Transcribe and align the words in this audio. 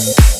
Yeah. 0.00 0.37